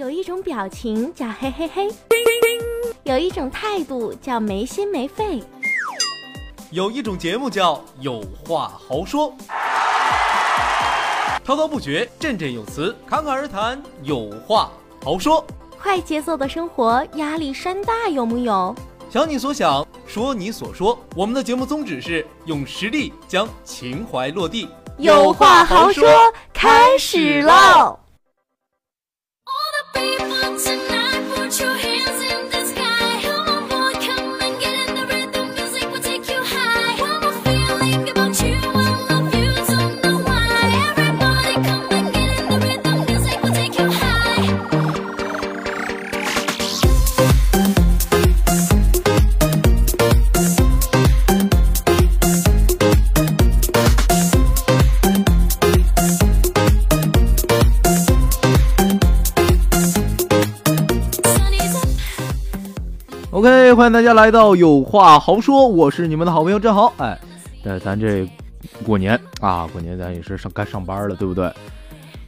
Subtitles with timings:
[0.00, 1.86] 有一种表情叫嘿嘿嘿，
[3.02, 5.42] 有一种态度叫没心没肺，
[6.70, 9.30] 有一种节目叫有话好说，
[11.44, 14.70] 滔滔不绝，振振有词，侃侃而谈，有话
[15.04, 15.44] 好说。
[15.78, 18.74] 快节奏的生活压力山大，有木有？
[19.10, 20.98] 想你所想，说你所说。
[21.14, 24.66] 我们的节目宗旨是用实力将情怀落地。
[24.96, 26.08] 有话好说，
[26.54, 27.98] 开始喽
[30.00, 30.79] be once
[63.74, 66.92] 欢迎大家来到有话好说，我是你们的好朋友郑豪。
[66.96, 67.16] 哎，
[67.62, 68.28] 呃，咱这
[68.84, 71.52] 过年啊，过年咱也是上该上班了，对不对？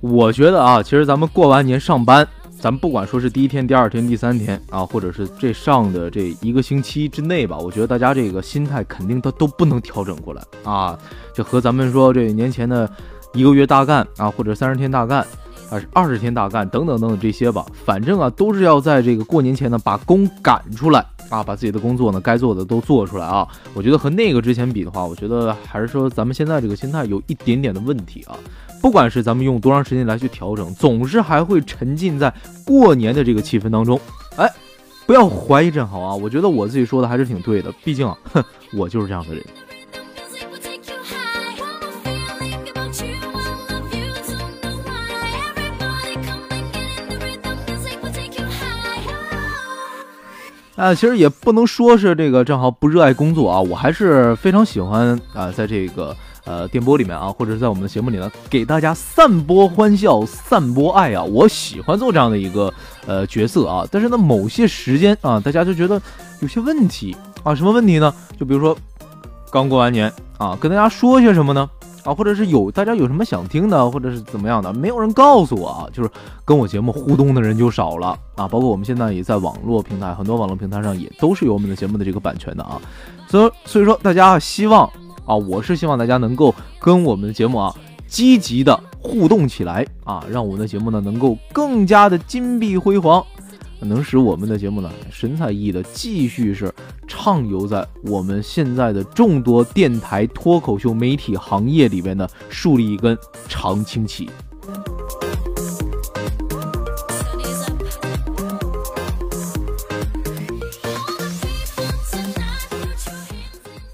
[0.00, 10.96] 我觉得啊，其实咱们过完年上班，咱不管说是第一天、第二天、第三天啊，或者是这上的这一个星期之内吧，我觉得大家这个心态肯定都都不能调整过来啊。
[11.34, 12.88] 就和咱们说这年前的
[13.32, 15.26] 一个月大干啊，或者三十天大干。
[15.72, 23.48] 啊，二十天大干等等等等这些吧，反正啊，都是要在这个过年前呢，把工赶出来啊，把自己的工作呢，该做的都做出来啊。
[23.72, 28.36] 我觉得和那个之前比的话，我觉得还是说咱们现在这个心态有一点点的问题啊。
[28.82, 32.30] 不管是咱们用多长时间来去调整，总是还会沉浸在
[32.66, 33.98] 过年的这个气氛当中。
[34.36, 34.46] 哎，
[35.06, 39.42] 不要怀疑正好啊，我觉得我自己说的还是挺对的，毕竟啊，哼，我就是这样的人。
[50.74, 62.72] 啊，其实也不能说是这个正好不热爱工作啊，我还是非常喜欢啊，在这个呃电波里面啊，或者是在我们的节目里呢，给大家散播欢笑、散播爱啊，我喜欢做这样的一个
[63.06, 63.86] 呃角色啊。
[63.90, 66.00] 但是呢，某些时间啊，大家就觉得
[66.40, 68.12] 有些问题啊，什么问题呢？
[68.40, 68.74] 就比如说
[69.50, 71.68] 刚过完年啊，跟大家说些什么呢？
[72.04, 76.10] 啊，或者是有大家有什么想听的，或者是怎么样的，没有人告诉我啊，就是
[76.44, 78.48] 跟我节目互动的人就少了啊。
[78.48, 82.80] 包括我们现在也在网络平台，很多网络平台上也都是有我们的节目的这个版权的啊。
[83.28, 84.84] 所以所以说，大家希望
[85.24, 87.74] 啊，我是希望大家能够跟我们的节目啊
[88.06, 93.24] 积极的互动起来啊，让我们的节目呢能够更加的金碧辉煌。
[93.84, 96.72] 能使我们的节目呢神采奕奕的继续是
[97.06, 103.16] 畅游在我们现在的众多电台脱口秀媒体行业里边呢，树立一根
[103.48, 104.30] 长青旗。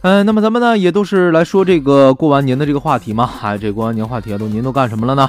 [0.01, 5.29] 嗯，那么咱们呢也都是来说这个过完年的这个话题嘛，哎，这过完年话题啊，都您都干什么了呢？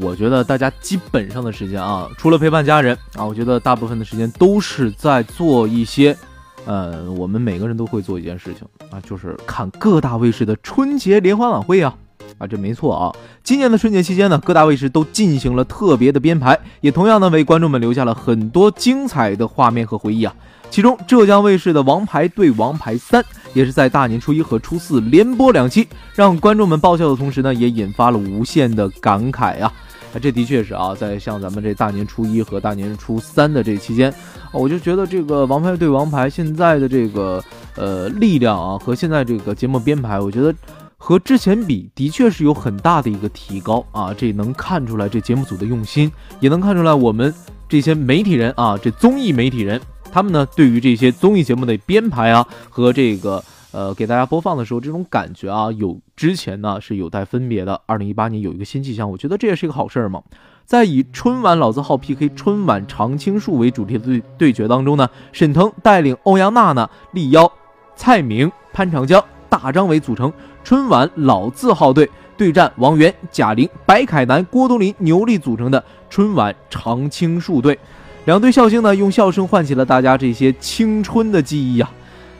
[0.00, 6.16] 我觉得大家基本上的时间啊，除了陪伴家人啊，我觉得大部分的时间都是在做一些，
[6.64, 11.94] 呃，我们每个人都会做一件事情啊，就是看各大卫视的春节联欢晚会啊，
[12.38, 13.14] 啊，这没错啊。
[13.44, 20.34] 今年的春节期间呢，各大卫视都进行了特别的编排，也同样呢为观众们留下了很多精彩的画面和回忆啊。
[20.72, 23.22] 其中，浙江卫视的《王牌对王牌三》
[23.52, 29.70] 也是在大年初一和初四连播两期，让观众们爆笑的同时呢，也引发了无限的感慨啊！
[30.14, 34.10] 啊，这的确是啊，在像咱们这大年初一和大年初三的这期间，
[34.50, 37.44] 我就觉得这个《王牌对王牌》现在的这个
[37.76, 40.54] 呃力量啊，和现在这个节目编排，我觉得
[40.96, 44.14] 和之前比，的确是有很大的一个提高啊！
[44.16, 46.10] 这能看出来这节目组的用心，
[46.40, 47.34] 也能看出来我们
[47.68, 49.78] 这些媒体人啊，这综艺媒体人。
[50.12, 53.42] 他们呢，对于这些综艺节目的编排啊，和这个
[53.72, 57.80] 呃给大家播放的时候这种感觉啊，有之前呢是有待分别的。
[57.86, 60.22] 二零一八年有一个新气象，我觉得这也是一个好事儿嘛。
[60.66, 67.50] 在以春晚老字号 PK 春晚常青树为主题的对对决当中呢，沈腾带领欧阳娜娜力邀
[67.96, 70.32] 蔡明、潘长江、大张伟组成
[70.62, 77.78] 春晚老字号队对战王源、贾玲、白凯南、郭冬临、牛莉组成的春晚常青树队。
[78.24, 81.90] 两对笑星呢，用笑声唤起了大家这些青春的记忆啊。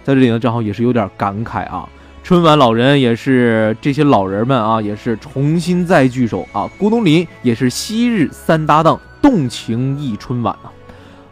[0.04, 1.88] 在这里呢，正好也是有点感慨啊。
[2.22, 6.70] 春晚老人也是这些老人们啊，也是重新再聚首啊。
[6.78, 10.70] 郭冬临也是昔日三搭档，动情忆春晚啊。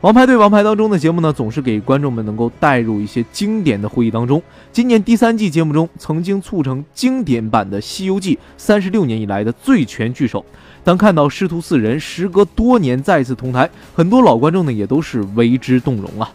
[0.00, 4.42] 王牌对王牌当中的节目呢，总是给观众们能够带入一些经典的回忆当中。
[4.72, 10.42] 今年第三季节目中，曾经促成经典版的《西游记》三十六年以来的最全聚首。
[10.82, 16.32] 当看到师徒四人时隔多年再次同台，很多老观众呢也都是为之动容啊。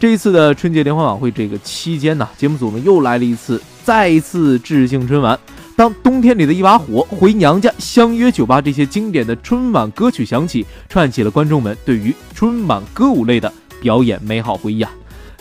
[0.00, 5.38] 这一次的春节联欢晚会这个期间呢，节目组呢又来了一次，再一次致敬春晚。
[5.76, 13.52] 当冬天里的一把火、回娘家、相约酒吧这些经典的春晚歌曲响起，串起了观众们对于春晚歌舞类的
[13.82, 14.90] 表演美好回忆啊！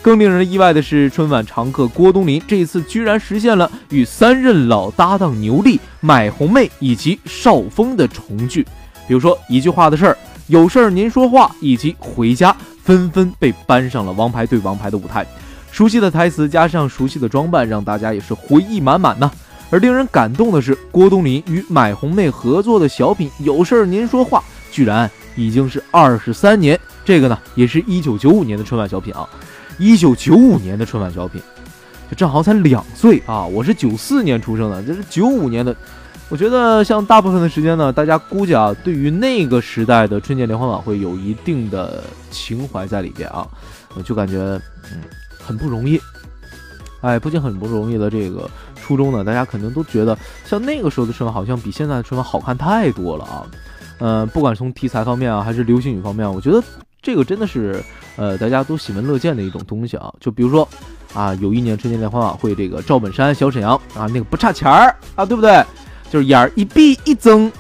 [0.02, 8.62] 更令人意外的是，春晚常客郭冬临这次居然实现了与三任老搭档牛莉、买红妹以及邵峰的重聚。
[9.08, 10.18] 比如说一句话的事儿，
[10.48, 12.54] 有事儿您说话，以及回家，
[12.84, 15.26] 纷纷被搬上了王牌对王牌的舞台。
[15.72, 19.32] 熟悉的台词加上熟悉的装扮，让大家也是回忆满满呢。
[19.72, 24.40] 而令人感动的是，郭冬临与买红妹合作的小品《有事儿您说话》，
[24.72, 26.80] 居然已经是二十三年。
[27.04, 29.28] 这个呢，也是一九九五年的春晚小品啊，
[29.78, 31.42] 一九九五年的春晚小品，
[32.10, 33.46] 就正好才两岁啊！
[33.46, 35.76] 我是九四年出生的，这是九五年的。
[36.30, 43.48] 我觉得像大部分的时间呢，大家估计啊，对于那个时代的春节联欢晚会有一定的情怀在里边啊，
[43.96, 44.38] 我就感觉
[44.92, 45.02] 嗯
[45.40, 46.00] 很不容易。
[47.02, 48.50] 哎，不仅很不容易的这个。
[48.86, 50.16] 初中呢，大家肯定都觉得
[50.46, 53.44] 像那个时候的春晚，好像比现在的春晚好看太多了啊。
[53.98, 56.62] 嗯，不管从题材方面啊，还是流行语方面，我觉得
[57.02, 57.84] 这个真的是
[58.16, 60.14] 呃大家都喜闻乐见的一种东西啊。
[60.20, 60.68] 就比如说
[61.16, 65.66] 啊，有一年春节联欢晚会，这个赵本山、小沈阳啊，那个不差钱儿啊，对不对？
[66.12, 67.52] 就是眼儿一闭一睁。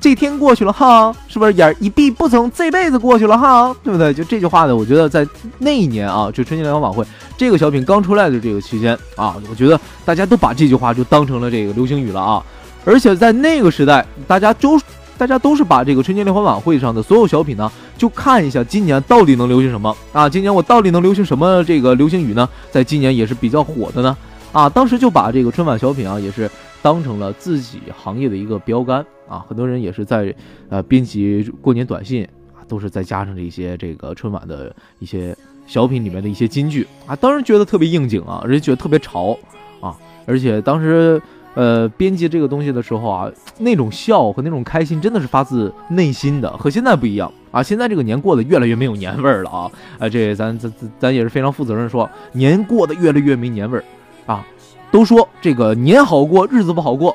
[0.00, 2.50] 这天过去了哈，是不是眼一闭不成？
[2.54, 4.14] 这辈子过去了哈，对不对？
[4.14, 5.26] 就这句话呢，我觉得在
[5.58, 7.04] 那一年啊，就春节联欢晚会
[7.36, 12.42] 这个小品刚出来的这个期间啊，我觉得大家都把这句话就当成了这个流行语了啊。
[12.84, 14.78] 而且在那个时代，大家都
[15.18, 20.28] 大家都是把这个春节联欢晚会上的所有小品呢，就看一下今年到底能流行什么啊？
[20.28, 22.48] 今年我到底能流行什么这个流行语呢？
[22.70, 24.16] 在今年也是比较火的呢
[24.52, 24.68] 啊！
[24.68, 26.48] 当时就把这个春晚小品啊，也是
[26.86, 29.04] 当成了自己行业的一个标杆。
[29.28, 30.32] 啊，很多人也是在
[30.68, 32.22] 呃编辑过年短信
[32.54, 35.36] 啊，都是再加上这些这个春晚的一些
[35.66, 39.36] 小品里面的一些金句啊，当时觉得特别应景啊，而且觉得特别潮
[39.80, 41.20] 啊，而且当时
[41.54, 43.28] 呃编辑这个东西的时候啊，
[43.58, 49.68] 那种笑和那种开心真的是发自内心的，和现在不一样啊，现在这个年过得越来越没有年味儿了啊，
[49.98, 53.84] 啊，这咱咱咱也是非常负责任说，年过得越来越没年味儿
[54.24, 54.46] 啊，
[54.96, 57.14] 都说这个年好过日子不好过，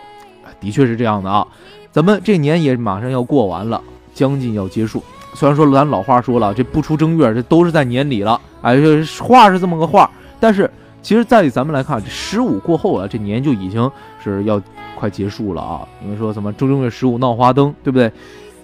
[0.59, 1.47] 的确是这样的啊。
[1.91, 3.81] 咱们这年也马上要过完了，
[4.13, 5.01] 将近要结束。
[5.33, 8.39] 虽然说咱老话说了，这不出正月，这都是在年里了。
[8.61, 10.07] 哎，这话是这么个话，
[10.39, 10.69] 但是
[11.01, 13.89] 其实，在咱们来看，这十五过后啊，这年就已经
[14.23, 14.61] 是要
[14.95, 15.81] 快结束了啊。
[16.05, 18.11] 因为说什么正正月十五闹花灯，对不对？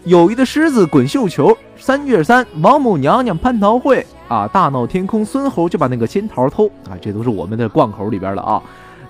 [0.03, 8.61] 友谊的狮子滚绣球，三月三王母娘娘蟠桃会啊，大闹天空孙猴就把那个仙桃偷啊，这都是我们的贯口里边的啊。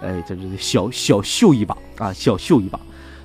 [0.02, 2.80] 哎，这这小小秀一把啊，小秀一把。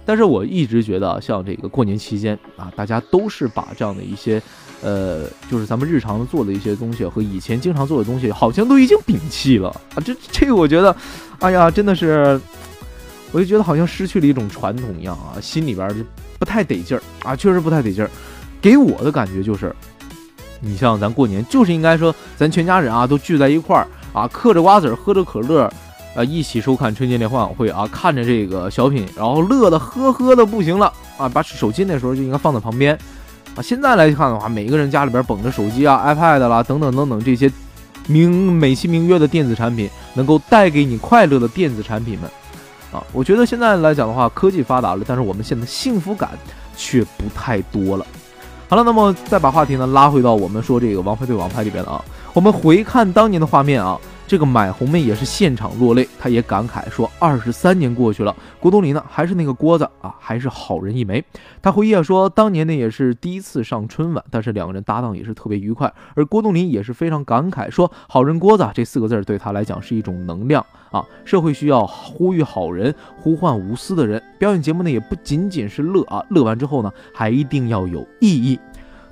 [0.04, 4.42] 但是我一直觉得，像这个过年期间啊，大家都是把这样的一些，
[4.82, 10.02] 呃，就是咱们日常做的一些东西和以前经常做的东西，好像都已经摒弃了啊。
[10.04, 10.94] 这这个我觉得，
[11.38, 12.40] 哎呀，真的是，
[13.30, 16.04] 我就觉得好像失去了一种传统一样啊，心里边就
[16.36, 18.10] 不太得劲儿啊，确实不太得劲儿。
[18.60, 19.72] 给我的感觉就是，
[20.60, 25.72] 你像咱过年，就是应该说，咱全家人啊都聚在一块儿啊，嗑着瓜子儿，喝着可乐。
[26.14, 31.26] 啊，一起收看春节联欢晚会啊，看着这个小品，然后乐得呵呵的不行了啊！
[31.26, 32.94] 把手机那时候就应该放在旁边
[33.56, 33.62] 啊。
[33.62, 37.50] 现在来看的话，每一个人家里边捧着手机啊、iPad 啦等等等等这些
[38.08, 42.30] 名美其名曰的电子产品，能够带给你快乐的电子产品们
[42.92, 43.02] 啊。
[43.12, 46.28] 我觉得现在来讲的话，科技发达了，但是我们现在幸福感
[46.76, 48.04] 却不太多了。
[48.68, 53.98] 好了，那么再把话题呢拉回到我们说这个王牌对王牌里边的啊，我们回看当年的画面啊。
[54.32, 61.22] 这个买红妹也是现场落泪，她也感慨说：“二十三年过去了，郭冬临呢还是那个郭子啊，还是好人一枚。”
[61.60, 65.92] 她回忆啊说：“当年呢也是第一次上春晚，但是两个人搭档也是特别愉快。
[66.14, 74.22] 而郭冬临也是非常感慨说：‘好人郭子’这四个字对他来讲是一种能量啊，社会需要呼吁好人，呼唤无私的人。
[74.38, 78.58] 表演节目呢也不仅仅是乐啊，乐完之后呢还一定要有意义。”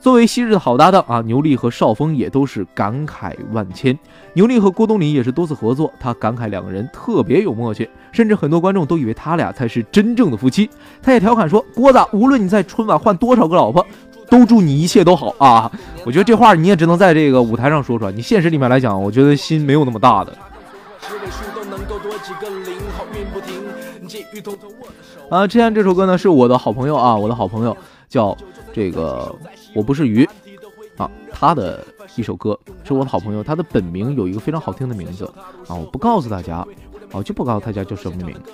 [0.01, 3.97] 作为昔日的好搭档啊，牛莉和邵峰也都是感慨万千。
[4.33, 10.71] 牛莉和郭冬临也是多次合作，他感慨两个人特别有默契，甚至很多观众都以为他俩才是真正的夫妻。
[11.03, 13.87] 他也调侃说：“郭子，无论你在春晚换多少个老婆，
[14.31, 15.71] 都祝你一切都好啊！”
[16.07, 20.33] 我觉得这话你也只能在这个舞台上说出来，你现实里面来讲，我觉得心没有那么大的。
[25.29, 27.77] 啊，之前这首歌呢是我的好朋友啊，我的好朋友
[28.09, 28.37] 叫
[28.73, 29.35] 这个。
[29.75, 30.29] 我不是鱼，
[30.97, 31.85] 啊，他的
[32.17, 35.25] 一首歌，是我的好朋友，他的本名有一个非常好听的名字
[35.69, 36.67] 啊，我不告诉大家。
[37.13, 38.53] 哦，就不告诉大家叫什么名字。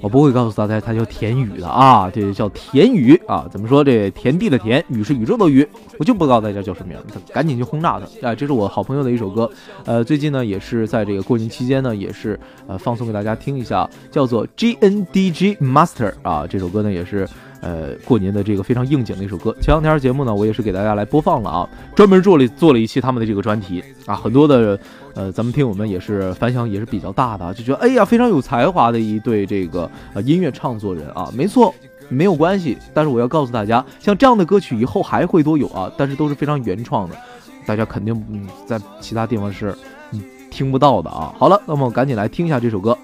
[0.00, 3.46] 我不会告诉大家他叫田雨的啊，这叫田雨啊。
[3.50, 3.82] 怎么说？
[3.84, 5.66] 这田地的田，雨是宇宙的雨。
[5.98, 8.34] 我就不告诉大家叫什么名，他赶紧去轰炸他啊！
[8.34, 9.50] 这是我好朋友的一首歌，
[9.84, 16.46] 呃，最近呢也是在这个过年期间呢，也是呃放送给大家听一下，叫做 G N D G Master 啊。
[16.48, 17.28] 这首歌呢也是。
[17.60, 24.78] 呃，过年的这个非常应景的一首歌，前两天节目呢，我也是给大家来播放了啊，专门做了做了一期他们的这个专题啊，很多的
[25.14, 31.74] 呃，咱们听友们也是反响也是比较大的，就觉得哎呀，非常有才华的一对这个呃音乐创作人啊，没错，
[32.08, 37.16] 没有关系，但是我要告诉大家，像这样的歌曲以后还会多有啊，但是都是非常原创的，
[37.64, 39.76] 大家肯定嗯在其他地方是
[40.12, 41.32] 嗯听不到的啊。
[41.38, 42.96] 好了，那么赶紧来听一下这首歌。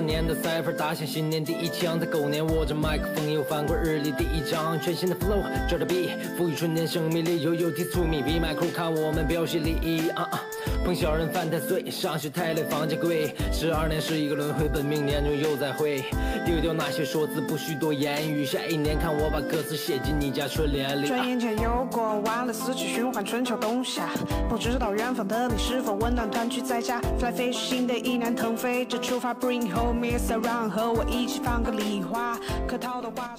[0.00, 10.42] 年的赛分打响新年第一枪，在狗年握着麦克风又翻过日历第一章，全新的 flow 拽着 B，赋予春天生命力，悠悠提出米比麦克看我们表现礼仪啊啊！
[10.90, 16.02] 碰小人犯太岁，上学太累房价贵，十二年是一个轮回，本命年终又再会，
[16.44, 21.06] 丢掉那些说辞，不需多言语，下一年看我把歌词写进你家春联里。
[21.06, 24.08] 转眼间又过完了四季循环，春秋冬夏，
[24.48, 32.36] 不知道远方的你是否温暖团聚在家，Fly fish 新的一年腾飞着出发，Bring home is around，和我一起放个礼花。
[32.66, 33.36] 客套的话。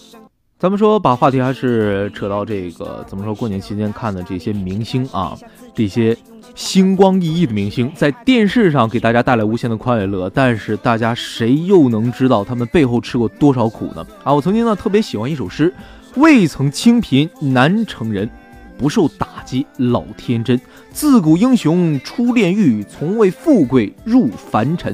[0.61, 3.33] 咱们说把话题还是扯到这个，怎么说？
[3.33, 5.35] 过年期间看的这些明星啊，
[5.73, 6.15] 这些
[6.53, 14.05] 星光熠熠的明星，在电视上给大家带来无限的快乐，但是大家谁又能知道他们背后吃过多少苦呢？
[14.23, 15.73] 啊，我曾经呢特别喜欢一首诗：
[16.15, 18.29] 未曾清贫难成人，
[18.77, 20.61] 不受打击老天真。
[20.91, 24.93] 自古英雄出炼狱，从未富贵入凡尘。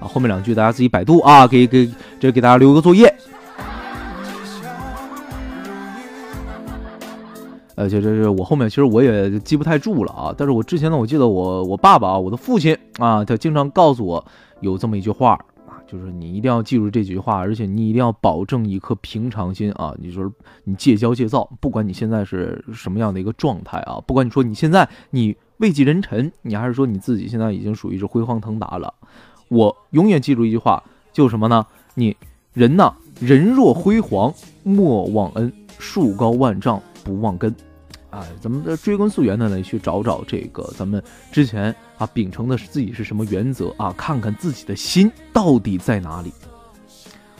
[0.00, 1.86] 啊，后面两句大家自己百度啊，给给
[2.18, 3.14] 这给大家留个作业。
[7.82, 14.24] 而且这是我后面其实我也记不太住了啊，但是我之前呢，我记得我我爸爸啊，我的父亲啊，他经常告诉我
[14.60, 15.32] 有这么一句话
[15.66, 20.32] 啊，就是你一定要记住这句话，而且你一定要保证一颗平常心啊，你说
[20.64, 28.94] 你戒骄戒躁，不管你现在是什么样的一个状态啊，不管你说你现在你位极人臣，你还是说你自己现在已经属于是辉煌腾达了。
[29.48, 31.66] 我永远记住一句话，就是什么呢？
[31.94, 32.16] 你
[32.52, 37.54] 人呐，人若辉煌，莫忘恩；树高万丈，不忘根。
[38.12, 41.02] 啊，咱们的追根溯源的来去找找这个咱们
[41.32, 43.92] 之前啊秉承的是自己是什么原则啊？
[43.96, 46.30] 看看自己的心到底在哪里。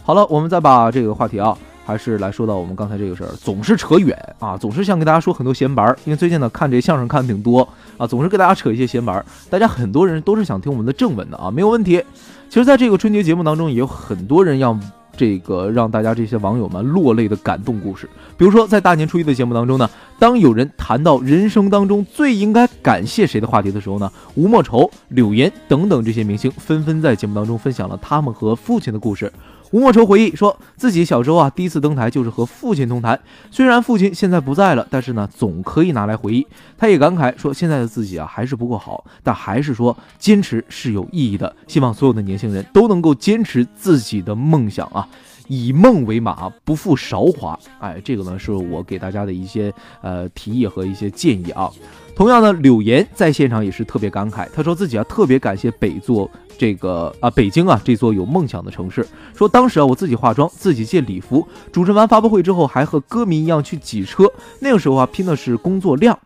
[0.02, 1.56] 好了，我们再把这个话题啊。
[1.84, 5.98] 还是来说到我们刚才这个事儿，总是扯远啊，总是想给大家说很多闲白儿。
[6.04, 9.26] 因为最近呢看这相声看挺多啊，总是给大家扯一些闲白儿。
[9.50, 12.00] 大家很多人都是想听我们的正文的啊，没有问题。
[12.48, 14.78] 其实，在这个春节节目当中，也有很多人要
[15.16, 18.08] 这个让大家这些网友们落泪的感动故事。
[18.36, 19.88] 比如说，在大年初一的节目当中呢，
[20.18, 29.32] 当有人谈到人生当中最应该感谢谁的话题的时候呢，吴莫愁、柳岩等等这些明星纷纷在节目当中分享了他们和父亲的故事。
[29.72, 33.18] 吴莫愁回忆说，自己小时候啊，第一次登台就是和父亲同台。
[33.50, 36.46] 虽然父亲现在不在了，但是呢，总可以拿来回忆。
[36.76, 41.56] 他也感慨说，现在的自己啊，还是不够好，但还是说坚持是有意义的。
[41.66, 45.08] 希望所有的年轻人都能够坚持自己的梦想啊，
[45.48, 47.58] 以梦为马，不负韶华。
[47.80, 51.70] 哎，这个呢，是我给大家的一些呃提议和一些建议啊。
[52.14, 56.30] 同样呢，柳岩在现场也是特别感慨，他说自己啊，特别感谢北座。
[56.62, 59.04] 这个啊，北京啊，这座有梦想的城市。
[59.34, 64.30] 说当时啊，我自己化妆，自己借礼服，主持完发布会之后，还和歌迷一样去挤车。
[64.60, 66.16] 那个时候啊，拼的是工作量，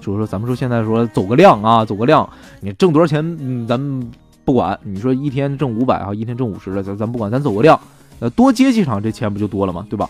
[0.00, 2.26] 就是说咱们说现在说走个量啊，走个量，
[2.62, 4.10] 你挣多少钱，嗯，咱们
[4.46, 4.80] 不管。
[4.82, 7.78] 你说一天挣五百啊，一天挣五十的，咱咱不管，咱走个量，
[8.20, 9.86] 呃，多接几场，这钱不就多了吗？
[9.90, 10.08] 对吧？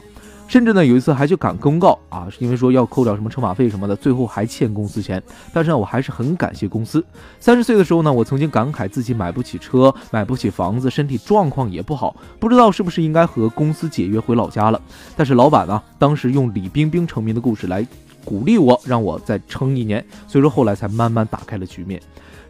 [0.52, 5.22] 甚至呢，有一次还去赶公告啊，是因为说要扣掉什么车马费什么的，最后还欠公司钱。
[5.50, 7.02] 但是呢，我还是很感谢公司。
[7.40, 14.78] 三十岁的时候呢，我曾经感慨自己买不起车，买不起房子，身体状况也不好，不知道是不是应该和公司解约回老家了。
[15.16, 17.86] 但是老板呢，当时用李冰冰成名的故事来
[18.22, 20.04] 鼓励我，让我再撑一年。
[20.28, 21.98] 所以说后来才慢慢打开了局面。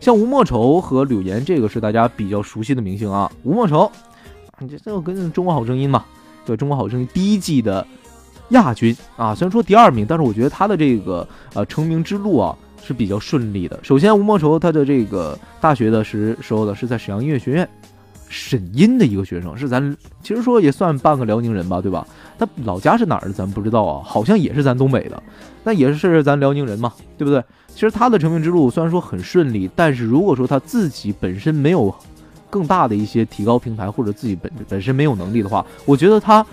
[0.00, 3.30] 像吴莫愁和柳岩，这个是大家比较熟悉的明星啊。
[3.44, 3.88] 吴莫愁，
[4.58, 6.04] 你这这个跟《中国好声音》嘛。
[6.44, 7.86] 对中国好声音第一季的
[8.50, 13.78] 亚军啊，虽然说第二名，但是我觉得他的这个呃成名之路啊是比较顺利的。
[13.82, 17.68] 首先，吴莫愁他的这个大学的时时候的是在沈阳音乐学院，
[18.28, 22.06] 沈音的一个学生，是咱其实说也算半个辽宁人吧，对吧？
[22.38, 25.22] 他老家是哪儿的咱不知道啊，好像也是咱东北的，
[25.64, 27.42] 那也是咱辽宁人嘛，对不对？
[27.68, 31.94] 其实他的成名之路虽然说很顺利，但是如果说他自己本身没有
[32.52, 36.44] 更大的一些提高平台，或者自己本本身没有能力的话，我觉得他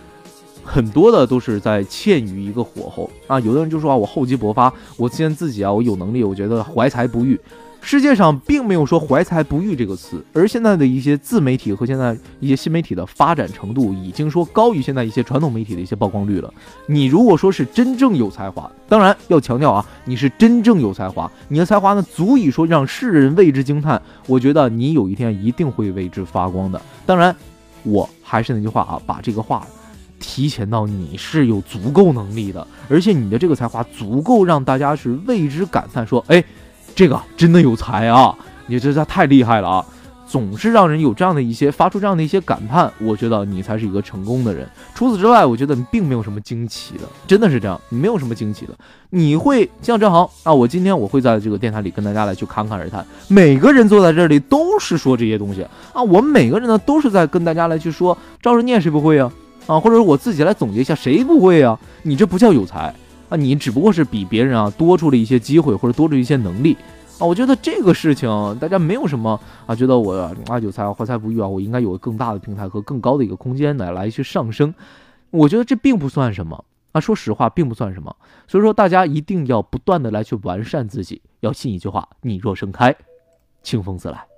[0.64, 3.38] 很多的都是在欠于一个火候啊。
[3.42, 7.38] 有的人就说啊，我厚积薄发，我既然自己啊，我有能力，我觉得怀才不遇。
[7.82, 16.54] 世界上并没有说怀才不遇这个词，而现在的一些自媒体和现在一些新媒体的发展程度，已经说高于现在一些传统媒体的一些曝光率了。
[16.86, 24.00] 你如果说是真正有才华，当然要强调啊，你是真正有才华，你的才华呢足以说让世人为之惊叹。
[24.28, 26.80] 我觉得你有一天一定会为之发光的。
[27.06, 27.36] 当然，
[27.84, 29.66] 我还是那句话啊，把这个话
[30.20, 36.44] 提前到你是有足够能力的，而且你的这个才华足够让大家是为之感叹，说哎。
[36.96, 38.36] 这个真的有才啊！
[38.68, 39.86] 你这他太厉害了啊！
[40.28, 44.70] 总是让人有这样的一些发出这样的一些感叹，我觉得你才是一个成功的人。
[44.94, 48.74] 除此之外，我觉得你并没有什么惊奇的，真的是这样，你没有什么惊奇的。
[49.10, 53.04] 你会像郑航啊，我今天我会在这个电台里跟大家来去侃侃而谈。
[53.28, 59.32] 每个人坐在这里都是说这些东西啊，我们每个人呢都是在跟大家来去说，赵日念谁不会啊？
[59.66, 61.80] 啊，或者我自己来总结一下谁不会啊？
[62.04, 62.94] 你这不叫有才。
[63.30, 66.76] 啊，你只不过是比别人啊多出了一些机会，或者多出一些能力
[67.20, 67.26] 啊。
[67.26, 68.28] 我觉得这个事情
[68.60, 70.14] 大家没有什么啊，觉得我
[70.48, 74.74] 啊有才怀才不遇啊，我应该有更大的平台和更高的一个空间来来去上升。
[75.30, 78.16] 我觉得这并不算什么啊，说实话并不算什么。
[78.48, 82.96] 所以说大家一定要不断的来去完善自己，要信一句话：你若盛开，
[83.62, 84.29] 清风自来。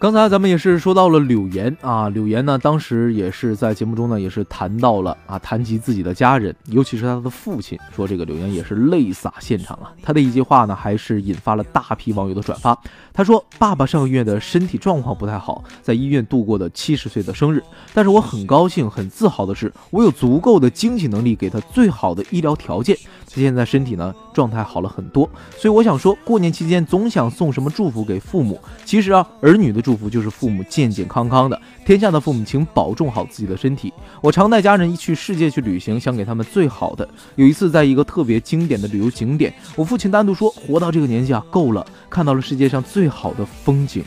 [0.00, 9.90] 刚才咱们也是说到了柳岩啊，柳岩呢，当时也是在节目中呢，也是谈到了啊，谈及自己的家人，尤其是他的父亲，说这个柳岩也是泪洒现场啊。
[10.00, 12.80] 他的一句话呢，还是引发了大批网友的转发。
[13.12, 17.60] 他说：“爸爸上个月的身体状况不太好，在医院度过的七十岁的生日，
[17.92, 22.96] 但是我很高兴、很自豪的是，我有足够的经济能力给他最好的医疗条件。
[23.26, 25.28] 他现在身体呢，状态好了很多。
[25.56, 33.90] 所以我想说，过年期间总想送什么祝福给父母，其实啊，儿女的。”祝福就是父母健健康康的，天下的父母，请保重好自己的身体。
[34.20, 37.08] 我常带家人一去世界去旅行，想给他们最好的。
[37.36, 44.04] 有一次，在一个特别经典的旅游景点，我父亲单独说：“活到这个年纪啊，够了，看到了世界上最好的风景。”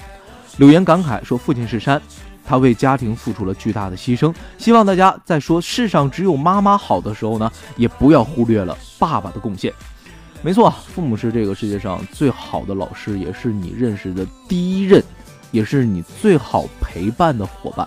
[0.58, 1.99] 柳岩感慨说：“父亲是山，
[2.45, 4.32] 他为家庭付出了巨大的牺牲。
[4.60, 9.73] 希望大家在说世上只有妈妈好的时候呢，也不要忽略了爸爸的贡献。
[10.41, 15.04] 没错，父母是这个世界上最好的老师，也是你认识的第一任。”
[15.51, 17.86] 也是你最好陪伴的伙伴。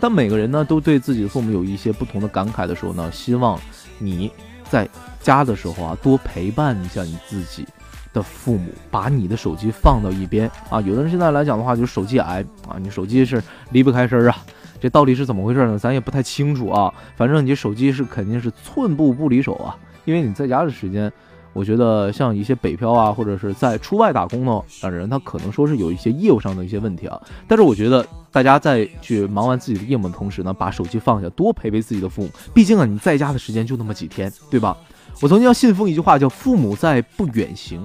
[0.00, 3.56] 当每个人呢都对自己的父母有一些不同的感慨的时候呢，希望
[3.98, 4.28] 你
[4.68, 4.88] 在
[5.22, 7.64] 家的时候啊多陪伴一下你自己
[8.12, 10.80] 的父母，把你的手机放到一边啊。
[10.80, 13.40] 有的人现在来讲的话就是手机癌啊，你手机是
[13.70, 14.36] 离不开身啊，
[14.80, 15.78] 这到底是怎么回事呢？
[15.78, 16.92] 咱也不太清楚啊。
[17.14, 21.12] 反正你手机是肯定是寸步不离手啊，因为你在家的时间。
[21.54, 27.20] 我觉得像一些北漂啊，或者是在出外打工的人，他可能说是有一些业务上的一些问题啊。
[27.48, 32.30] 但是我觉得大家在去忙完自己的业务的同时呢，把手机放下，多陪陪自己的父母。
[32.54, 34.76] 毕竟啊，你在家的时间就那么几天，对吧？
[35.20, 37.84] 我曾经要信奉一句话，叫“父母在，不远行”。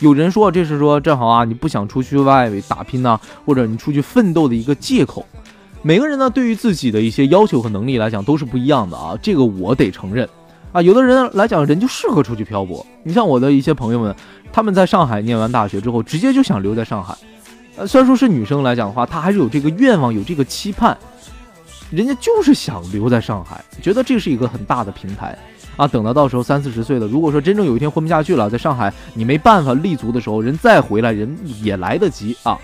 [0.00, 5.26] 有人说这是说正好啊，你不想出去外打拼呢，或者你出去奋斗的一个借口。
[5.82, 10.28] 每个人呢，对于自己的一些要求和能力来讲都是不一样的啊，这个我得承认。
[10.72, 12.84] 啊，有的人来讲，人就适合出去漂泊。
[13.02, 14.14] 你像我的一些朋友们，
[14.52, 17.14] 他们在上海念完大学之后，直接就想留在上海。
[17.76, 20.96] 呃，虽然说是女生来讲的话，她还是有这个愿望，有这个期盼，
[21.90, 25.36] 人家就是想留在上海，觉得这是一个很大的平台。
[25.76, 32.58] 啊，等到到时候三四十岁了，如果说真正有一天混不下去了，在上海你没办法立足的时候，人再回来，人也来得及啊。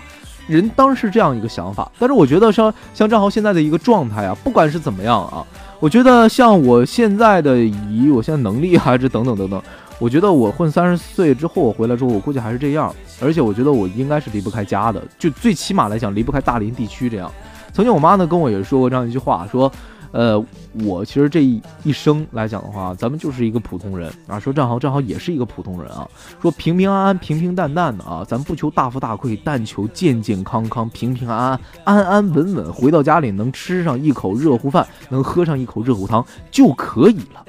[0.45, 5.45] 人当时这样一个想法，但是我觉得像像张豪现在的一个状态啊，不管是怎么样啊。
[5.79, 9.61] 我觉得像我现在的以我现在能力还是等等等等，
[9.99, 12.93] 我觉得我混三十岁之后我回来之后，我估计还是这样。
[13.21, 17.31] 而且我觉得我应该是离不开家的，就最起码来讲离不开大林地区这样。
[17.73, 19.71] 曾经我妈呢跟我也说过这样一句话，说。
[20.11, 20.43] 呃，
[20.85, 24.39] 我其实这一一生来讲的话，咱们就是一个普通人啊。
[24.39, 26.07] 说正好正好也是一个普通人啊。
[26.41, 32.73] 说平平安安、平平淡淡的啊，咱不求大富大贵，但求健健康康、平平安安、安安稳稳。
[32.73, 37.45] 回到家里能吃上一口热乎饭，能喝上一口热乎汤就可以了。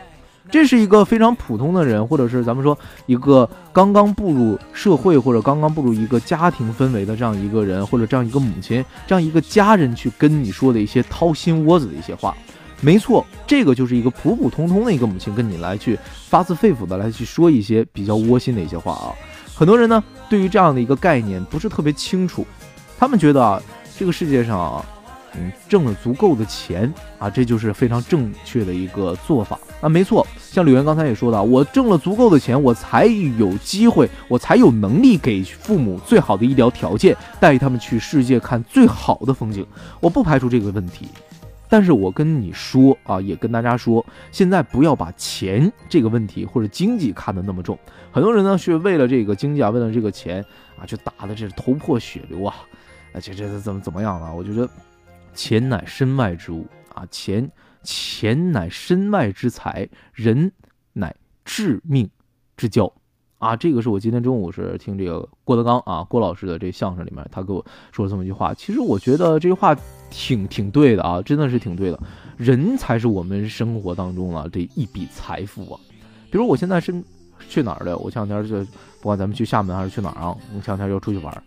[0.50, 12.34] 这是一个非常普通的人，或者是咱们说一个刚刚步入社会或者刚刚步入一个家庭氛围的这样一个人，或者这样一个母亲、这样一个家人去跟你说的一些掏心窝子的一些话。
[12.80, 19.12] 没错，这个就是一个普普通通的一个母亲跟你来去发自肺腑的来去说一些比较窝心的一些话啊。
[19.54, 22.46] 很多人呢，对于这样的一个概念不是特别清楚，
[22.98, 23.60] 他们觉得啊，
[23.98, 24.84] 这个世界上啊。
[25.34, 29.88] 嗯，挣了足够的钱啊，这就是非常正确的一个做法啊。
[29.88, 39.66] 没错，像柳岩刚才也说的，我挣了足够的钱，我才有机会，我才有能力给父母最好的医疗条件，带他们去世界看最好的风景。
[40.00, 41.08] 我不排除这个问题，
[41.68, 47.78] 但是我跟你说啊，也跟大家说，现在不要把钱这个问题或者经济看得那么重。
[48.10, 50.44] 很多人呢，是为了这个经济啊，为了这个钱
[50.80, 52.54] 啊，就打的这是头破血流啊，
[53.12, 54.34] 而且这怎么怎么样了？
[54.34, 54.68] 我觉得。
[55.34, 57.50] 钱乃身外之物啊，钱
[57.82, 60.52] 钱乃身外之财，人
[60.92, 61.14] 乃
[61.44, 62.08] 致命
[62.56, 62.92] 之交
[63.38, 63.54] 啊！
[63.54, 68.52] 这个是我今天中午是听这个郭德纲啊郭老师的这相声里面，他给我说了这么一句话。
[68.52, 69.76] 其实我觉得这句话
[70.10, 72.00] 挺挺对的啊，真的是挺对的。
[72.36, 75.80] 人才是我们生活当中啊这一笔财富啊。
[76.30, 76.92] 比如我现在是
[77.48, 77.96] 去哪儿的？
[77.96, 78.64] 我前两天就
[79.00, 81.42] 不管咱们去厦门还是去哪儿啊，我前两天要出去玩儿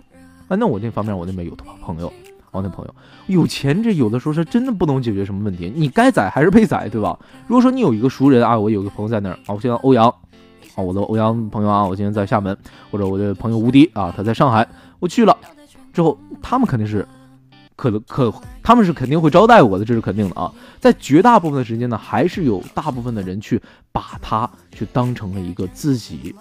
[0.48, 2.12] 啊，那我那方面我那边有朋友。
[2.52, 2.96] 我那朋友
[3.28, 5.72] 有钱，这有的时候是真的不能解决什么问题。
[5.74, 7.18] 你该宰还是被宰，对吧？
[7.48, 10.10] 如果说你有一个熟人啊，我有个朋友在那儿啊，我现在欧阳
[10.76, 12.56] 啊，我的欧阳朋友啊，我今天在厦门，
[12.92, 14.68] 或者我的朋友吴迪啊，他在上海，
[15.00, 15.38] 我去了
[15.94, 17.08] 之后，他们肯定是
[17.78, 20.52] 可能可，他们是肯定会招待我的，这是肯定的啊。
[20.80, 23.62] 在绝大部分的时间呢，还是有大部分的人去
[23.94, 26.36] 把他去当成了一个自己。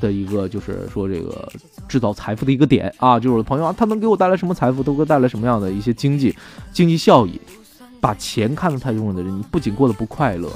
[0.00, 1.48] 的一个就是说这个
[1.88, 6.34] 制造财富的一个点啊，就是我的朋友啊，他能给我带来什么财富，都会带来什么样的一些经济
[6.72, 7.40] 经济效益。
[7.98, 10.48] 把钱看得太重了的人，你不仅过得不快乐，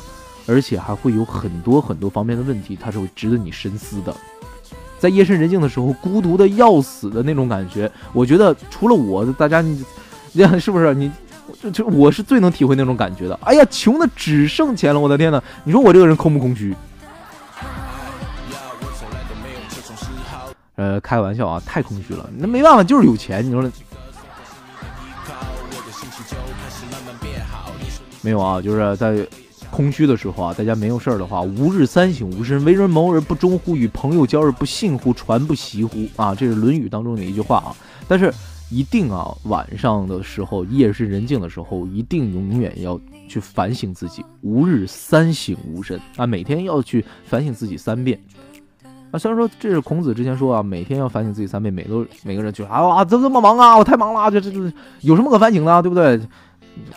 [0.47, 4.15] 而且还会有很多很多方面的问题，他是会值得你深思的。
[4.99, 9.83] 在夜深人静的时候，孤独的要死的那种感觉，我觉得除了我，大家你，
[10.33, 11.11] 你是不是你？
[11.61, 13.35] 就就我是最能体会那种感觉的。
[13.43, 16.77] 哎呀，穷的只剩钱了，我的天呐，你说我这个人空不空虚？
[20.81, 22.31] 呃，开个玩笑啊，太空虚了。
[22.39, 23.47] 那没办法，就是有钱。
[23.47, 23.63] 你说
[28.23, 28.63] 没有啊？
[28.63, 29.27] 就是在
[29.71, 33.77] 空虚的时候啊，大家没有事儿的话，吾日三省吾身：为人谋而不忠乎？
[33.77, 35.13] 与朋友交而不信乎？
[35.13, 36.09] 传不习乎？
[36.17, 37.77] 啊，这是《论语》当中的一句话啊。
[38.09, 38.33] 但是
[38.71, 44.25] 一定啊，晚上的时候，夜深人静的时候，一定永远要去反省自己。
[44.41, 48.19] 吾日三省吾身啊，每天要去反省自己三遍。
[49.11, 53.77] 啊，虽然说这是孔子之前说啊，每天要反省自己三遍，每都每个人就啊哇，怎么这么忙啊？
[53.77, 56.21] 我太忙了，这这这有什么可反省的，对不对？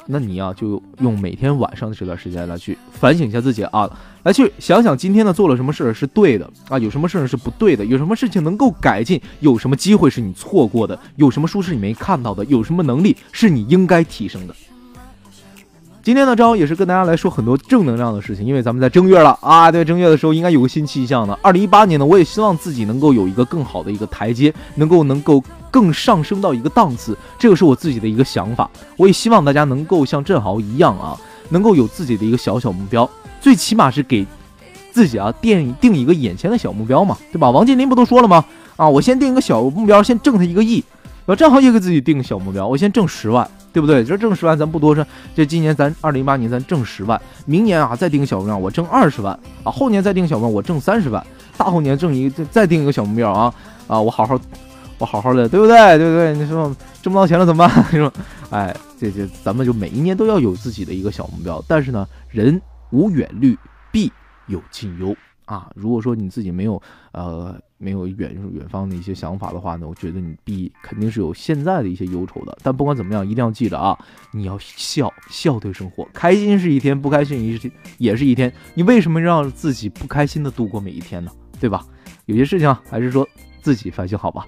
[0.06, 3.90] 那你啊，就用每天晚上的这段时间来去反省一下自己啊，
[4.22, 14.56] 来去想想今天呢做了什么事是对的啊，有什么事是不对的，有什么事情能够改进，有什么机会是你错过的，有什么书是你没看到的，有什么能力是你应该提升的。
[16.04, 21.40] 今天呢，正好也是跟大家来说很多正能量的事情，因为咱们在正月了啊，对，正月的时候应该有个新气象的。
[21.42, 28.70] 二零一八年呢，我也希望自己能够有一个更好的一个台阶，能够能够更上升到一个档次，这个是我自己的一个想法。
[28.98, 34.28] 我也希望大家能够像振豪一样啊，能够有自己的一个小小目标，最起码是给
[34.92, 37.50] 自己啊定定一个眼前的小目标嘛，对吧？
[37.50, 38.44] 王健林不都说了吗？
[38.76, 40.84] 啊，我先定一个小目标，先挣他一个亿。
[41.26, 43.50] 我正好也给自己定个小目标，我先挣十万。
[43.74, 44.04] 对不对？
[44.04, 45.04] 这挣十万，咱不多说。
[45.34, 49.34] 这今年咱二零一八年咱挣十万，明年啊再定个小目标，我挣二十万
[49.64, 49.72] 啊。
[49.72, 51.26] 后年再定小目标，我挣三十万。
[51.58, 53.52] 大后年挣一再再定一个小目标啊
[53.88, 54.00] 啊！
[54.00, 54.40] 我好好，
[55.00, 55.76] 我好好的，对不对？
[55.98, 56.36] 对不对？
[56.36, 57.86] 你说挣不到钱了怎么办？
[57.92, 58.14] 你说，
[58.52, 61.60] 哎，这这咱们就每一年都要有自己的一个小目标。
[61.68, 63.58] 但是呢，人无远虑，
[63.92, 64.12] 必
[64.46, 65.16] 有近忧。
[65.46, 72.58] 啊，如果说你自己没有呃没有远远方的一些想法的话呢，我觉得你必肯定是有现在的一些忧愁的。
[72.64, 73.98] 但不管怎么样，一定要记得啊，
[74.32, 77.60] 你要笑笑对生活，开心是一天，不开心一
[77.98, 78.54] 也是一天。
[78.74, 81.32] 你为什么让自己不开心的度过每一天呢？
[81.60, 81.86] 对吧？
[82.26, 83.28] 有些事情还是说
[83.62, 84.48] 自己反省好吧。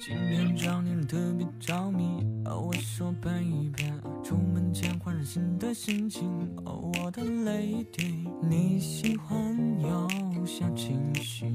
[0.00, 3.84] 今天找你特别着迷，我说陪一陪，
[4.28, 6.28] 出门前换上新的心情。
[6.66, 10.06] 哦，我的 lady，你喜欢有
[10.44, 11.46] 小情绪，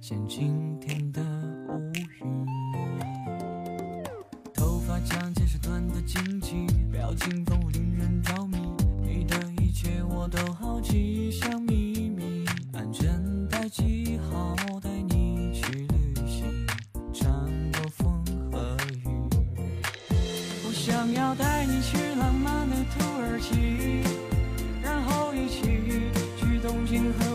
[0.00, 1.20] 像今天的
[1.68, 2.46] 乌云。
[4.54, 8.56] 头发长见识短的惊奇，表情丰富令人着迷。
[9.02, 14.56] 你的一切我都好奇，像秘密，安全带系好。
[14.80, 16.66] 带你去旅行
[20.84, 24.02] 想要带你去浪漫的土耳其，
[24.82, 25.62] 然后一起
[26.36, 27.31] 去东京和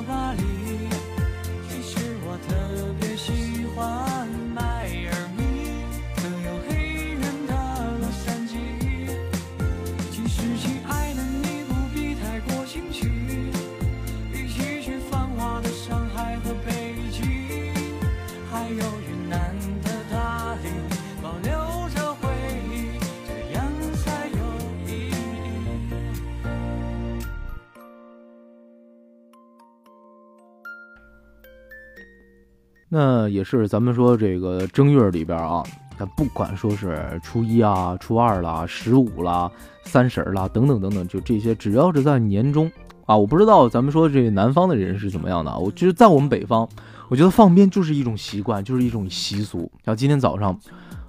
[33.00, 35.64] 那也是咱们说这个正月里边啊，
[36.00, 39.52] 咱不管说是初一啊、初二啦、十五啦、
[39.84, 42.72] 三十啦等等等等，就这些，只要是在年中
[43.06, 46.68] 啊，我不知道咱们说这南方的人是怎么样的，我就是在我们北方，
[47.08, 49.72] 我觉得放鞭就是一种习惯，就是一种习俗。
[49.86, 50.60] 像今天早上，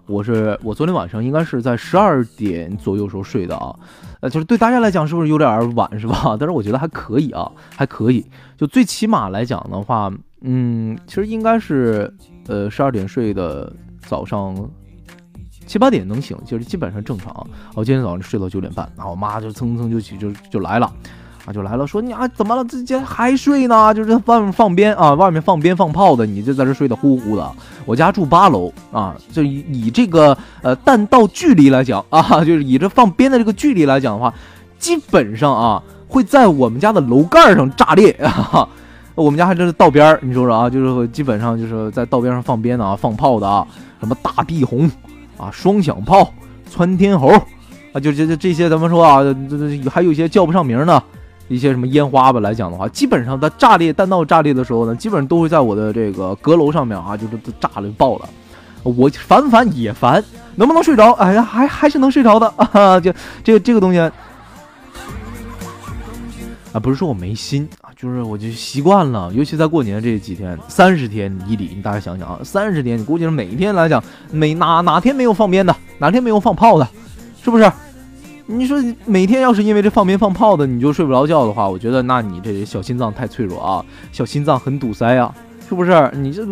[0.04, 3.74] 我是我昨天晚上应该是在十二点左右时候睡的啊，
[4.20, 6.36] 呃，就是对大家来讲是不是有点晚是吧？
[6.38, 8.26] 但是我觉得还可以啊，还可以。
[8.58, 10.12] 就最起码来讲的话。
[10.42, 12.12] 嗯，其实应该是，
[12.46, 13.72] 呃，十二点睡的，
[14.06, 14.54] 早上
[15.66, 17.46] 七八点能醒，其实基本上正常。
[17.74, 20.90] 我今天早上睡到九点半，然后我妈就蹭蹭就起就就来了，
[21.44, 22.64] 啊，就来了，说你啊怎么了？
[22.64, 23.92] 这这还睡呢？
[23.92, 27.52] 就是外面放鞭啊，外面放鞭放炮的，你就在这睡得呼呼的。
[27.84, 34.32] 我家住八楼啊，就以以这个呃弹道距离来讲啊， 就是以这放鞭的这个距离来讲的话，
[34.78, 38.68] 基本上啊会在我们家的楼盖上炸裂啊。
[39.22, 43.66] 我们家还真是道边儿，你说说啊，就是基本上就是在道边上放鞭的啊，放炮的啊，
[43.98, 44.88] 什么大地红
[45.36, 46.32] 啊，双响炮、
[46.70, 47.28] 窜天猴
[47.92, 51.02] 啊，就这这这些，咱们说啊，这这还有一些叫不上名的
[51.48, 58.28] 一些什么烟花吧来讲的话，基本上在炸裂弹道炸裂的时候呢，基本上都会在我的这个阁楼上面啊，就是炸了爆了。
[58.84, 60.22] 我烦不烦也烦，
[60.54, 61.10] 能不能睡着？
[61.14, 64.12] 哎呀，还还是能睡着的啊，就这个这个东西啊，
[66.80, 67.68] 不是说我没心。
[68.00, 76.88] 就是我就习惯了，尤其在过年这几天，三十天以里，你大家想想啊，三十天，你估计是每天来讲，每哪哪天没有放鞭的，哪天没有放炮的，
[77.42, 77.68] 是不是？
[78.46, 85.34] 你说每天要是因为这放鞭放炮的你就睡不着觉的话，我觉得那你这小心脏太脆弱啊，小心脏很堵塞啊，
[85.68, 86.08] 是不是？
[86.14, 86.46] 你这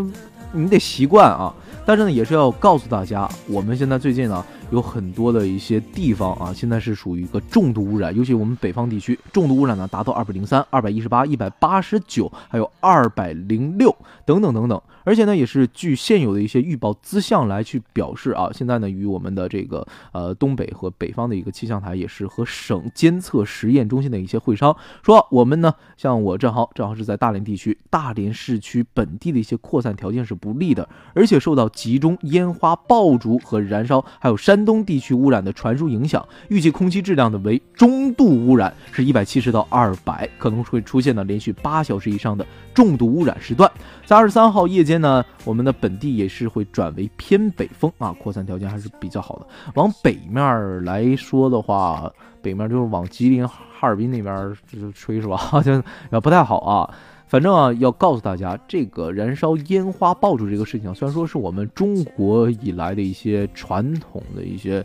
[0.51, 1.55] 你得习惯啊。
[1.85, 4.45] 但是呢，也是要告诉大家，我们现在最近呢。
[4.71, 14.81] 有很多的一些地方啊，现在是属于一个重度污染，尤其我们北方地区，重度污染呢达到二百零三、二百一十八、一百八十九，还有二百零六等等等等。
[15.05, 43.71] 而且呢，也是据现有的一些预报资象来去表示啊，现在呢，与我们的这个呃东北和北方的一个气象台也是和省监测实验中心的一些会商说，我们呢，像我正好正好是在大连地区，大连市区本地的一些扩散条件是不利的，而且受到集中烟花爆竹和燃烧，还有山山东地区污染的传输影响，预计空气质量的为中度污染，是一百七十到二百，可能会出现呢连续八小时以上的重度污染时段。
[44.07, 49.47] 在二十三号夜间呢，我们的本地也是会转为偏北风啊，扩散条件还是比较好的。
[49.75, 55.37] 往北面来说的话，北面就是往吉林、哈尔滨那边就吹是吧？
[55.37, 55.85] 好像
[56.23, 56.95] 不太好啊。
[57.27, 64.85] 反正啊，要告诉大家，这个燃烧烟花爆竹这个事情，虽然说是我们中国以来的一些传统的一些。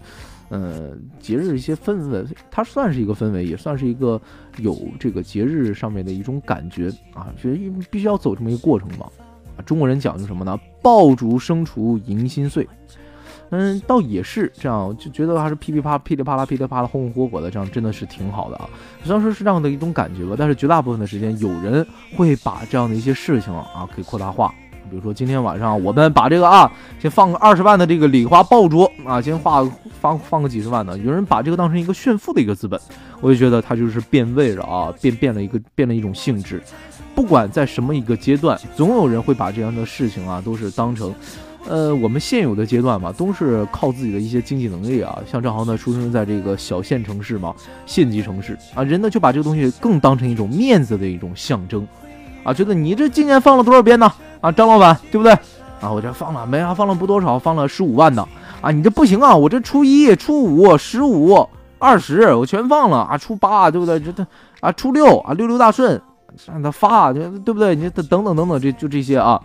[0.53, 4.19] 呃，节日一些氛围，它算是一个氛围，也算是一个
[4.57, 9.05] 有这个节日上面的一种感觉啊，所以必须要走这么一个过程嘛。
[9.55, 10.59] 啊，中国人讲究什么呢？
[10.81, 12.67] 爆竹声除迎新岁。
[13.51, 18.67] 嗯，倒也是这样，就觉得还是噼里啪噼里啪啦噼里啪啦红红火火的，这样真的是挺好的啊。
[19.03, 21.85] 虽然说是这样的一种感觉吧，但是绝大部分的时间，有人
[22.17, 24.53] 会把这样的一些事情啊给扩大化。
[24.89, 29.63] 比如说今天晚上我们把这个啊，先放个二十万的这个礼花爆竹啊，先画
[30.01, 32.77] 放放个几十万的，有人把这个当成一个炫富的一个资本，
[33.21, 36.61] 我就觉得他就是变味了啊，变变了一个变了一种性质。
[37.13, 41.13] 不管在什么一个阶段，总有人会把这样的事情啊，都是当成，
[41.67, 45.19] 呃，我们现有的阶段嘛，都是靠自己的一些经济能力啊。
[45.31, 47.53] 像正好呢，出生在这个小县城市嘛，
[47.85, 51.87] 县级城市啊，人呢就把这个东西更当成一种面子的一种象征。
[52.43, 54.11] 啊，觉得你这今年放了多少鞭呢？
[54.41, 55.31] 啊，张老板，对不对？
[55.79, 56.73] 啊，我这放了没啊？
[56.73, 58.27] 放了不多少，放了十五万呢。
[58.61, 59.35] 啊，你这不行啊！
[59.35, 61.47] 我这初一、初五、十五、
[61.79, 63.17] 二十，我全放了啊。
[63.17, 63.99] 初八，对不对？
[63.99, 64.25] 这这
[64.59, 65.99] 啊，初六啊，六六大顺，
[66.47, 67.75] 让他发，对不对？
[67.75, 69.41] 你等等等等，这就这些啊，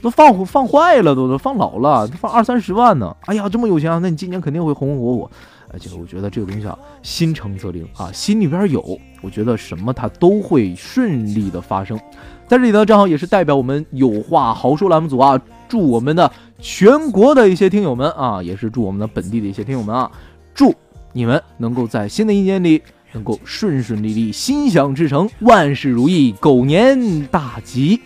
[0.00, 3.14] 都放放坏了，都都放老了，放二三十万呢。
[3.26, 3.98] 哎呀，这么有钱啊？
[4.02, 5.30] 那你今年肯定会红红火火。
[5.72, 11.98] 而且我觉得这个东西啊，心诚则灵啊，心里边有，我觉得什么它都会顺利的发生。
[12.46, 16.30] 在这里呢，正好也是代表我们有话好说栏目组啊，祝我们的
[16.60, 20.10] 全国的一些听友们啊，也是祝我们的本地的一些听友们啊，
[20.54, 20.72] 祝
[21.12, 22.80] 你们能够在新的一年里
[23.12, 28.00] 能够顺顺利利，心想事成，万事如意，狗年大吉。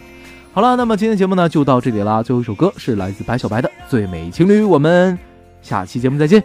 [0.53, 5.19] 好了，那么今天节目呢就到这里啦，最后一首歌是来自白小白的《最美情侣》，我们
[5.63, 6.43] 下期节目再见。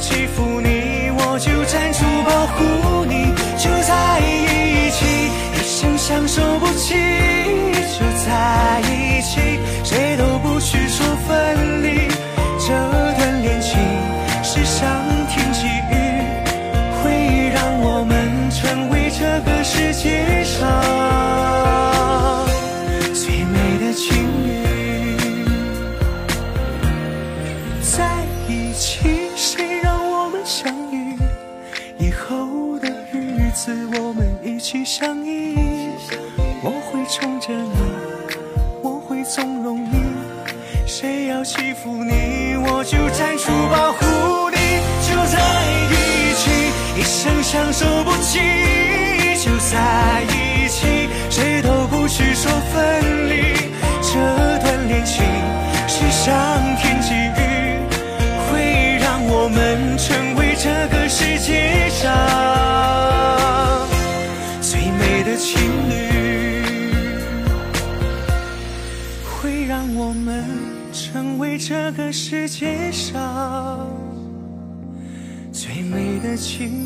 [0.00, 5.04] 欺负你，我就站出保护你，就在一起，
[5.54, 6.94] 一生相守不弃，
[7.98, 11.97] 就在一起，谁都不许说分离。
[19.98, 20.70] 个世上
[23.12, 24.14] 最美的情
[24.46, 24.48] 侣。
[27.82, 31.16] 在一起，谁让我们相遇？
[31.98, 35.56] 以后的日子，我们一起相依。
[36.62, 37.80] 我会宠着你，
[38.82, 40.00] 我会纵容你。
[40.86, 44.56] 谁要欺负你，我就站出保护你。
[45.08, 45.40] 就在
[45.90, 45.92] 一
[46.36, 46.50] 起，
[47.00, 48.67] 一生相守不弃。
[72.58, 73.86] 街上
[75.52, 76.77] 最美的情。